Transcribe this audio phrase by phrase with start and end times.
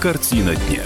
[0.00, 0.84] Картина дня.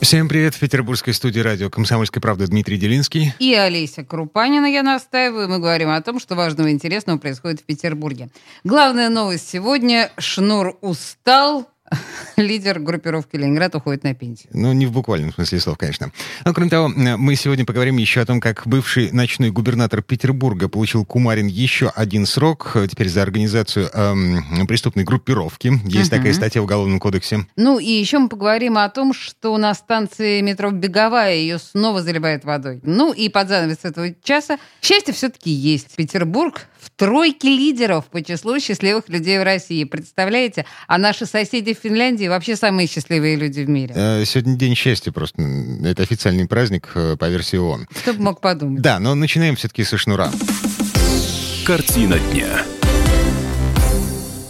[0.00, 0.54] Всем привет.
[0.54, 3.34] В петербургской студии радио «Комсомольская правда» Дмитрий Делинский.
[3.40, 5.48] И Олеся Крупанина я настаиваю.
[5.48, 8.28] Мы говорим о том, что важного и интересного происходит в Петербурге.
[8.62, 10.12] Главная новость сегодня.
[10.16, 11.68] Шнур устал,
[12.36, 14.50] лидер группировки «Ленинград» уходит на пенсию.
[14.52, 16.12] Ну, не в буквальном смысле слов, конечно.
[16.44, 21.04] Но, кроме того, мы сегодня поговорим еще о том, как бывший ночной губернатор Петербурга получил
[21.04, 25.72] Кумарин еще один срок, теперь за организацию эм, преступной группировки.
[25.84, 26.16] Есть uh-huh.
[26.16, 27.46] такая статья в Уголовном кодексе.
[27.56, 32.44] Ну, и еще мы поговорим о том, что на станции метро Беговая ее снова заливает
[32.44, 32.80] водой.
[32.82, 35.94] Ну, и под занавес этого часа счастье все-таки есть.
[35.96, 39.84] Петербург в тройке лидеров по числу счастливых людей в России.
[39.84, 40.66] Представляете?
[40.88, 43.94] А наши соседи в Финляндии вообще самые счастливые люди в мире.
[43.96, 45.42] Э, сегодня день счастья просто.
[45.84, 47.86] Это официальный праздник э, по версии ООН.
[48.02, 48.82] Кто бы мог подумать.
[48.82, 50.30] Да, но начинаем все-таки со шнура.
[51.64, 52.64] Картина дня.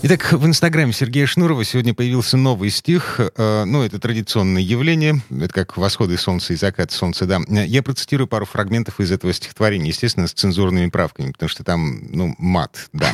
[0.04, 3.20] Итак, в инстаграме Сергея Шнурова сегодня появился новый стих.
[3.20, 5.22] Э, ну, это традиционное явление.
[5.30, 7.38] Это как восходы солнца и закаты солнца, да.
[7.46, 12.34] Я процитирую пару фрагментов из этого стихотворения, естественно, с цензурными правками, потому что там, ну,
[12.38, 13.12] мат, да.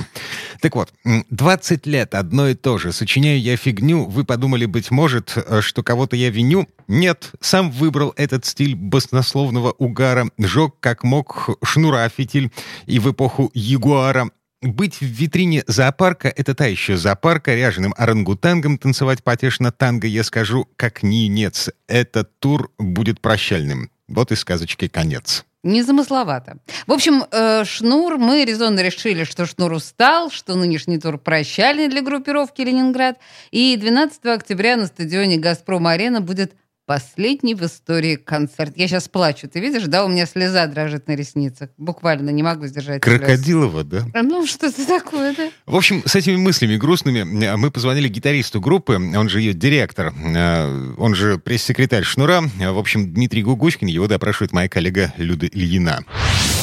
[0.62, 2.91] Так вот, 20 лет одно и то же.
[2.93, 4.07] Сочиняю я фигню.
[4.07, 6.69] Вы подумали, быть может, э, что кого-то я виню?
[6.87, 10.31] Нет, сам выбрал этот стиль баснословного угара.
[10.39, 12.51] Жег, как мог, шнура фитиль.
[12.87, 14.31] И в эпоху ягуара
[14.62, 20.69] быть в витрине зоопарка— это та еще зоопарка, ряженым орангутангом танцевать потешно танго, я скажу,
[20.77, 21.70] как нинец.
[21.87, 23.91] Этот тур будет прощальным.
[24.09, 25.45] Вот и сказочки конец.
[25.65, 26.59] Незамысловато.
[26.87, 32.00] В общем, э, Шнур, мы резонно решили, что Шнур устал, что нынешний тур прощальный для
[32.00, 33.19] группировки «Ленинград»,
[33.50, 36.55] и 12 октября на стадионе «Газпром-арена» будет
[36.89, 38.72] Последний в истории концерт.
[38.75, 39.47] Я сейчас плачу.
[39.47, 41.69] Ты видишь, да, у меня слеза дрожит на ресницах.
[41.77, 43.03] Буквально не могу сдержать.
[43.03, 44.06] Крокодилово, да?
[44.14, 45.50] Ну, что-то такое, да.
[45.66, 50.14] В общем, с этими мыслями грустными э, мы позвонили гитаристу группы, он же ее директор,
[50.14, 52.41] э, он же пресс-секретарь Шнура.
[52.59, 56.06] В общем, Дмитрий Гугучкин, его допрашивает моя коллега Люда Ильина.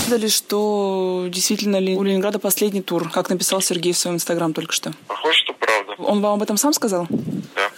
[0.07, 4.53] Правда ли, что действительно ли у Ленинграда последний тур, как написал Сергей в своем инстаграм
[4.53, 4.91] только что?
[5.05, 6.01] Похоже, что правда.
[6.01, 7.07] Он вам об этом сам сказал?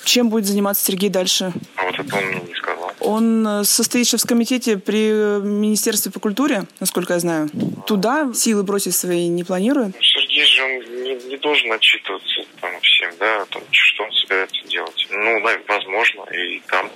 [0.08, 0.12] Да.
[0.12, 1.52] Чем будет заниматься Сергей дальше?
[1.76, 2.92] А вот это он мне не сказал.
[3.00, 7.50] Он э, состоит сейчас в комитете при Министерстве по культуре, насколько я знаю.
[7.86, 9.96] Туда силы бросить свои не планирует?
[10.02, 14.66] Сергей же он не, не должен отчитываться там всем, да, о том, что он собирается
[14.68, 15.08] делать.
[15.12, 16.90] Ну, возможно, и там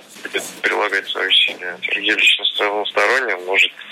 [0.62, 1.78] прилагать свои усилия.
[1.82, 2.44] Сергей лично
[2.86, 3.91] сторонний, он может э,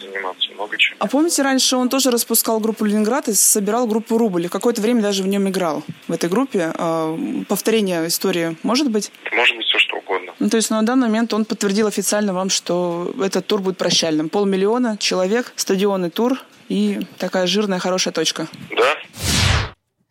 [0.00, 0.96] заниматься много чем.
[0.98, 4.48] А помните, раньше он тоже распускал группу «Ленинград» и собирал группу «Рубль».
[4.48, 6.72] Какое-то время даже в нем играл, в этой группе.
[6.74, 7.16] А,
[7.48, 9.12] повторение истории может быть?
[9.32, 10.32] может быть все что угодно.
[10.38, 14.28] Ну, то есть на данный момент он подтвердил официально вам, что этот тур будет прощальным.
[14.28, 18.48] Полмиллиона человек, стадионный тур и такая жирная хорошая точка.
[18.70, 18.96] Да.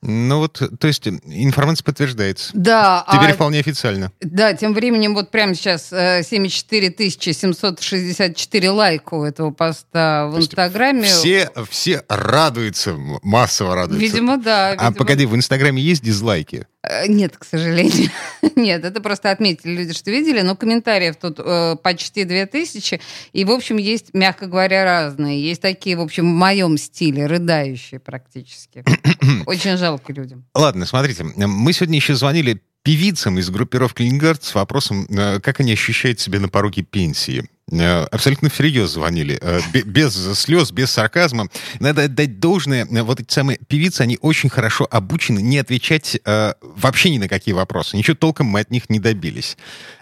[0.04, 2.52] Ну вот, то есть информация подтверждается.
[2.54, 3.06] Да.
[3.12, 3.34] Теперь а...
[3.34, 4.12] вполне официально.
[4.20, 11.04] Да, тем временем вот прямо сейчас 74 764 лайка у этого поста в Инстаграме.
[11.04, 14.04] Все, все радуются, массово радуются.
[14.04, 14.70] Видимо, да.
[14.70, 14.88] А видимо.
[14.88, 16.66] А погоди, в Инстаграме есть дизлайки?
[16.84, 18.10] Э, нет, к сожалению.
[18.56, 23.00] Нет, это просто отметили люди, что видели, но комментариев тут э, почти 2000,
[23.34, 25.44] и, в общем, есть, мягко говоря, разные.
[25.44, 28.84] Есть такие, в общем, в моем стиле, рыдающие практически.
[29.46, 30.46] Очень жалко людям.
[30.54, 35.74] Ладно, смотрите, мы сегодня еще звонили певицам из группировки «Ленинград» с вопросом, э, как они
[35.74, 37.50] ощущают себя на пороге пенсии.
[37.72, 41.48] Э, абсолютно всерьез звонили, э, без слез, без сарказма.
[41.80, 47.18] Надо отдать должное, вот эти самые певицы, они очень хорошо обучены не отвечать вообще ни
[47.18, 47.98] на какие вопросы.
[47.98, 49.58] Ничего толком мы от них не добились.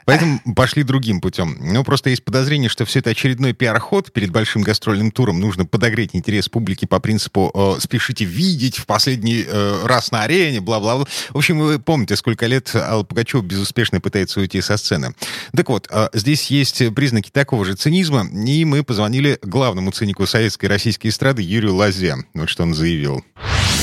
[0.10, 1.56] Поэтому пошли другим путем.
[1.60, 5.40] Ну, просто есть подозрение, что все это очередной пиар-ход перед большим гастрольным туром.
[5.40, 10.62] Нужно подогреть интерес публики по принципу э, «спешите видеть в последний э, раз на арене»,
[10.62, 11.06] бла-бла-бла.
[11.30, 15.14] В общем, вы помните, сколько лет Алла Пугачева безуспешно пытается уйти со сцены.
[15.56, 20.66] Так вот, э, здесь есть признаки такого же цинизма, и мы позвонили главному цинику советской
[20.66, 22.16] и российской эстрады Юрию Лазе.
[22.34, 23.24] Вот что он заявил.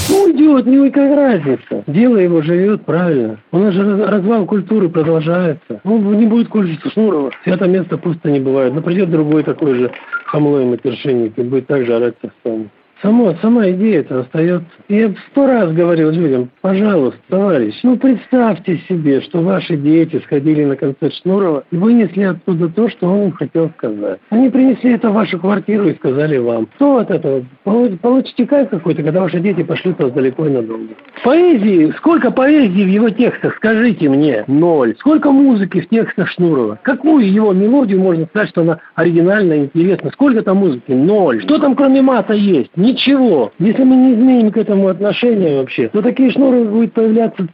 [0.08, 1.84] Ну, уйдет, не какая разница.
[1.87, 3.40] Дело его живет правильно.
[3.50, 5.81] У нас же развал культуры продолжается.
[5.84, 7.32] Он не будет кончиться Шнурова.
[7.44, 8.75] Свято место пусто не бывает.
[8.75, 9.93] Но придет другой такой же
[10.26, 12.70] хамло и матершинник и будет так же орать со сцены.
[13.02, 14.66] Само, сама идея это остается.
[14.88, 20.76] Я сто раз говорил людям, пожалуйста, товарищ, ну представьте себе, что ваши дети сходили на
[20.76, 24.19] концерт Шнурова и вынесли оттуда то, что он им хотел сказать.
[24.31, 26.69] Они принесли это в вашу квартиру и сказали вам.
[26.76, 27.44] Что от этого?
[27.64, 30.94] Получите кайф какой-то, когда ваши дети пошлют вас далеко и надолго.
[31.22, 34.44] Поэзии, сколько поэзии в его текстах, скажите мне?
[34.46, 34.94] Ноль.
[34.98, 36.78] Сколько музыки в текстах Шнурова?
[36.82, 40.10] Какую его мелодию можно сказать, что она оригинальная, интересна?
[40.12, 40.93] Сколько там музыки?
[40.93, 41.43] Ноль.
[41.43, 42.70] Что там кроме мата есть?
[42.86, 43.52] Ничего.
[43.58, 47.48] Если мы не изменим к этому отношение вообще, то такие шнуры будут появляться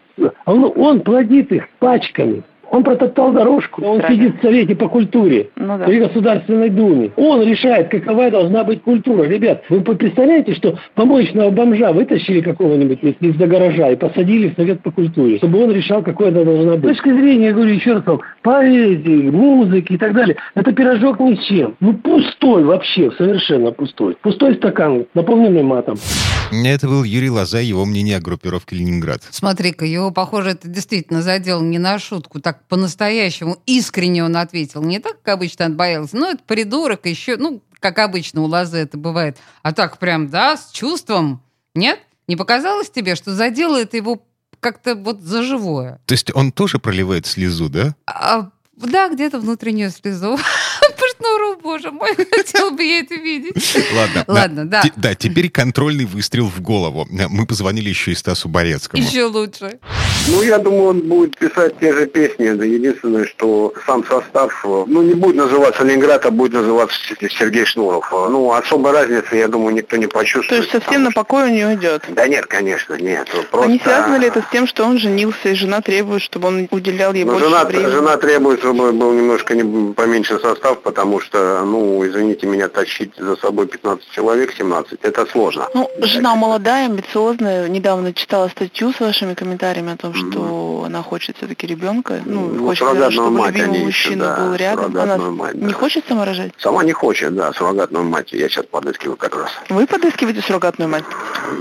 [0.44, 2.42] он, он плодит их пачками.
[2.72, 4.24] Он протоптал дорожку, он Правильно.
[4.24, 5.84] сидит в Совете по культуре Ну да.
[5.84, 7.10] при Государственной Думе.
[7.16, 9.24] Он решает, какова должна быть культура.
[9.24, 14.80] Ребят, вы представляете, что помоечного бомжа вытащили какого-нибудь из- из-за гаража и посадили в Совет
[14.80, 16.84] по культуре, чтобы он решал, какой она должна быть.
[16.94, 21.20] С точки зрения, я говорю еще раз, вам, поэзии, музыки и так далее, это пирожок
[21.20, 21.74] ни с чем.
[21.80, 24.16] Ну, пустой вообще, совершенно пустой.
[24.22, 25.96] Пустой стакан, наполненный матом.
[26.50, 29.22] Это был Юрий Лоза, его мнение о группировке «Ленинград».
[29.30, 34.82] Смотри-ка, его, похоже, это действительно задел не на шутку, так по-настоящему искренне он ответил.
[34.82, 38.96] Не так, как обычно отбоялся, ну, это придурок, еще, ну, как обычно у Лозы это
[38.96, 39.38] бывает.
[39.62, 41.42] А так прям, да, с чувством.
[41.74, 41.98] Нет?
[42.28, 44.22] Не показалось тебе, что задело это его
[44.60, 46.00] как-то вот за живое?
[46.06, 47.96] То есть он тоже проливает слезу, да?
[48.06, 50.38] А, да, где-то внутреннюю слезу.
[51.22, 53.54] По шнуру, боже мой, хотел бы я это видеть.
[53.94, 54.24] Ладно.
[54.26, 54.82] Ладно, да.
[54.96, 57.06] Да, теперь контрольный выстрел в голову.
[57.10, 59.02] Мы позвонили еще и Стасу Борецкому.
[59.02, 59.78] Еще лучше.
[60.28, 62.50] Ну, я думаю, он будет писать те же песни.
[62.50, 66.96] Да единственное, что сам состав, ну, не будет называться Ленинград, а будет называться
[67.38, 68.08] Сергей Шнуров.
[68.12, 70.60] Ну, особой разницы, я думаю, никто не То почувствует.
[70.62, 72.04] есть совсем на покой он не уйдет.
[72.04, 73.28] что- Да нет, конечно, нет.
[73.50, 73.68] Просто...
[73.68, 76.68] А не связано ли это с тем, что он женился, и жена требует, чтобы он
[76.70, 77.90] уделял ей Ну, больше жена, времени?
[77.90, 83.36] жена требует, чтобы был немножко не, поменьше состав, потому что, ну, извините меня, тащить за
[83.36, 85.68] собой 15 человек, 17, это сложно.
[85.74, 87.68] Ну, жена молодая, амбициозная.
[87.68, 92.20] Недавно читала статью с вашими комментариями о том, что она хочет все-таки ребенка.
[92.24, 94.96] Ну, Ну, хочет, чтобы мать любимый они мужчина да, был рядом.
[94.96, 95.72] Она мать, не да.
[95.72, 96.52] хочет сама рожать?
[96.58, 98.32] Сама не хочет, да, суррогатную мать.
[98.32, 99.50] Я сейчас подыскиваю как раз.
[99.68, 101.04] Вы подыскиваете суррогатную мать?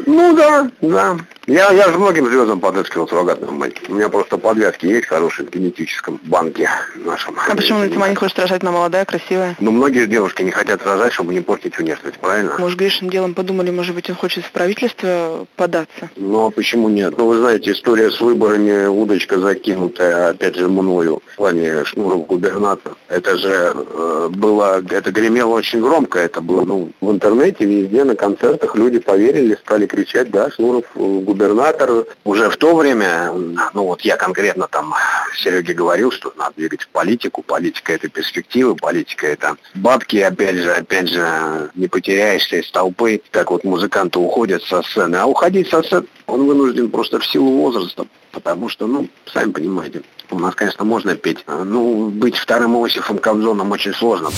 [0.06, 1.18] Ну да, да.
[1.52, 3.74] Я, я же многим звездам подыскивал суррогатную мать.
[3.90, 7.36] У меня просто подвязки есть хорошие в генетическом банке нашем.
[7.46, 9.58] А почему она сама не хочет рожать, она молодая, красивая?
[9.60, 12.56] Ну, многие девушки не хотят рожать, чтобы не портить внешность, правильно?
[12.58, 16.10] Может, грешным делом подумали, может быть, он хочет в правительство податься?
[16.16, 17.18] Ну, а почему нет?
[17.18, 22.94] Ну, вы знаете, история с выборами, удочка закинутая, опять же, мною, в плане Шнуров губернатор.
[23.10, 28.16] Это же э, было, это гремело очень громко, это было, ну, в интернете, везде, на
[28.16, 31.00] концертах люди поверили, стали кричать, да, Шнуров э,
[31.42, 32.06] губернатор.
[32.24, 33.32] Уже в то время,
[33.74, 34.94] ну, вот я конкретно там
[35.36, 40.72] Сереге говорил, что надо двигать в политику, политика это перспективы, политика это бабки, опять же,
[40.72, 45.82] опять же, не потеряешься из толпы, как вот музыканты уходят со сцены, а уходить со
[45.82, 50.86] сцены он вынужден просто в силу возраста, потому что, ну, сами понимаете, у нас, конечно,
[50.86, 54.30] можно петь, ну, быть вторым Иосифом Кобзоном очень сложно.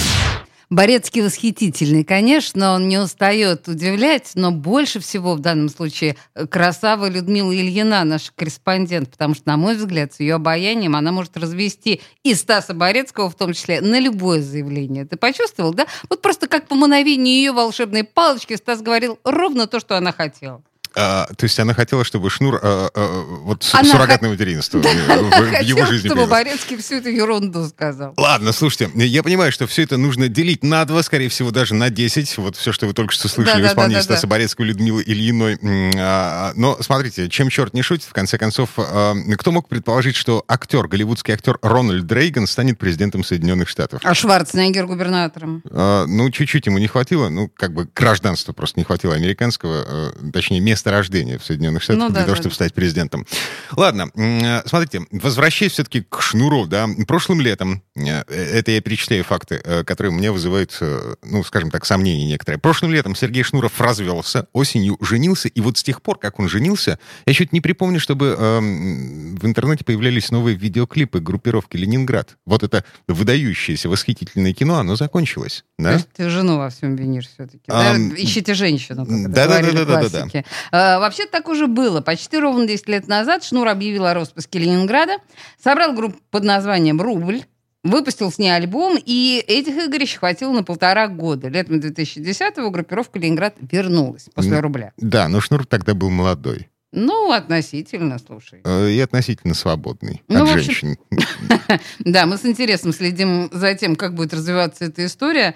[0.74, 7.08] Борецкий восхитительный, конечно, он не устает удивлять, но больше всего в данном случае э, красава
[7.10, 12.02] Людмила Ильина, наш корреспондент, потому что, на мой взгляд, с ее обаянием она может развести
[12.24, 15.06] и Стаса Борецкого, в том числе, на любое заявление.
[15.06, 15.86] Ты почувствовал, да?
[16.10, 20.64] Вот просто как по мановению ее волшебной палочки Стас говорил ровно то, что она хотела.
[20.96, 24.86] А, то есть она хотела, чтобы Шнур а, а, вот Она суррогатное материнство в, в
[24.86, 26.30] его Хотела, жизни чтобы появилось.
[26.30, 28.14] Борецкий всю эту ерунду сказал.
[28.18, 31.90] Ладно, слушайте, я понимаю, что все это нужно делить на два, скорее всего, даже на
[31.90, 32.38] 10.
[32.38, 33.72] Вот все, что вы только что слышали в Да-да-да-да-да.
[33.72, 35.58] исполнении Стаса Борецкого, Людмилы Ильиной.
[35.98, 40.44] А, Но смотрите, чем черт не шутит, в конце концов, а, кто мог предположить, что
[40.48, 44.02] актер, голливудский актер Рональд Рейган станет президентом Соединенных Штатов?
[44.04, 45.64] А Шварценеггер губернатором?
[45.72, 50.60] А, Ну, чуть-чуть ему не хватило, ну, как бы гражданства просто не хватило американского, точнее,
[50.60, 52.56] места рождения в Соединенных Штатах Ну для да, того, да, чтобы да.
[52.56, 53.26] стать президентом.
[53.76, 59.62] Ладно, э, смотрите, возвращаясь все-таки к Шнуру, да, прошлым летом, э, это я перечисляю факты,
[59.64, 60.78] э, которые меня вызывают,
[61.24, 62.60] ну, скажем так, сомнения некоторые.
[62.60, 67.00] Прошлым летом Сергей Шнуров развелся, осенью женился, и вот с тех пор, как он женился,
[67.26, 72.38] я чуть не припомню, чтобы э, м, в интернете появлялись новые видеоклипы группировки «Ленинград».
[72.46, 75.94] Вот это выдающееся, восхитительное кино, оно закончилось, То да?
[75.94, 77.66] есть ты жену во всем винишь все-таки.
[77.68, 79.62] Ам, Ищите женщину, как это да-да-да-да-да-да.
[79.62, 80.46] говорили классики.
[80.72, 82.00] А, Вообще так уже было.
[82.00, 85.18] Почти ровно 10 лет назад Шнур объявил о распуске Ленинграда,
[85.62, 87.42] собрал группу под названием «Рубль»,
[87.84, 91.50] выпустил с ней альбом, и этих игрищ хватило на полтора года.
[91.50, 94.60] Летом 2010-го группировка «Ленинград» вернулась после.
[94.60, 94.94] «Рубля».
[94.96, 98.62] Да, но Шнур тогда был молодой Ну, относительно, слушай.
[98.64, 100.98] э, и относительно свободный Ну, от общем- женщин.
[102.00, 105.56] Да, мы с интересом следим за тем, как будет развиваться эта история.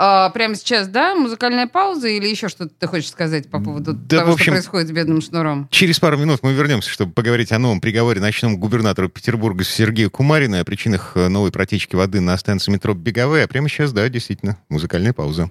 [0.00, 4.18] А, прямо сейчас, да, музыкальная пауза или еще что-то ты хочешь сказать по поводу Да,
[4.20, 5.66] того, общем- что происходит с бедным шнуром?
[5.72, 10.60] Через пару минут мы вернемся, чтобы поговорить о новом приговоре ночному губернатору Петербурга Сергею Кумарину
[10.60, 13.46] о причинах э, новой протечки воды на станции метро Беговая.
[13.46, 15.50] А прямо сейчас, да, действительно, музыкальная пауза.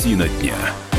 [0.00, 0.89] Картина дня.